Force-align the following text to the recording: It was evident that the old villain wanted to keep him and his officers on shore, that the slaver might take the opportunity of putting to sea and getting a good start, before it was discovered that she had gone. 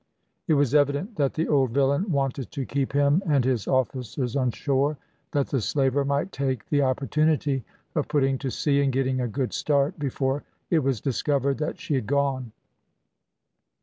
It 0.47 0.55
was 0.55 0.73
evident 0.73 1.15
that 1.17 1.35
the 1.35 1.47
old 1.47 1.73
villain 1.75 2.11
wanted 2.11 2.49
to 2.53 2.65
keep 2.65 2.91
him 2.93 3.21
and 3.27 3.45
his 3.45 3.67
officers 3.67 4.35
on 4.35 4.49
shore, 4.49 4.97
that 5.31 5.45
the 5.49 5.61
slaver 5.61 6.03
might 6.03 6.31
take 6.31 6.65
the 6.69 6.81
opportunity 6.81 7.63
of 7.93 8.07
putting 8.07 8.39
to 8.39 8.49
sea 8.49 8.81
and 8.81 8.91
getting 8.91 9.21
a 9.21 9.27
good 9.27 9.53
start, 9.53 9.99
before 9.99 10.41
it 10.71 10.79
was 10.79 11.01
discovered 11.01 11.59
that 11.59 11.79
she 11.79 11.93
had 11.93 12.07
gone. 12.07 12.51